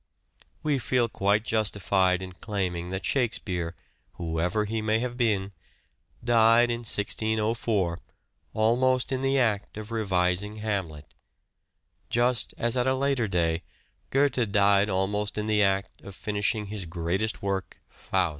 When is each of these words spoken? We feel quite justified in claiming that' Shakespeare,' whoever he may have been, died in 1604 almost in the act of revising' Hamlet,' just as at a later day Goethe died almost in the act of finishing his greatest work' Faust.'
We 0.63 0.79
feel 0.79 1.07
quite 1.07 1.43
justified 1.43 2.23
in 2.23 2.31
claiming 2.31 2.89
that' 2.89 3.05
Shakespeare,' 3.05 3.75
whoever 4.13 4.65
he 4.65 4.81
may 4.81 4.97
have 4.97 5.15
been, 5.15 5.51
died 6.23 6.71
in 6.71 6.79
1604 6.79 7.99
almost 8.55 9.11
in 9.11 9.21
the 9.21 9.37
act 9.37 9.77
of 9.77 9.91
revising' 9.91 10.55
Hamlet,' 10.67 11.13
just 12.09 12.55
as 12.57 12.75
at 12.75 12.87
a 12.87 12.95
later 12.95 13.27
day 13.27 13.61
Goethe 14.09 14.49
died 14.51 14.89
almost 14.89 15.37
in 15.37 15.45
the 15.45 15.61
act 15.61 16.01
of 16.01 16.15
finishing 16.15 16.65
his 16.65 16.85
greatest 16.87 17.43
work' 17.43 17.79
Faust.' 17.89 18.29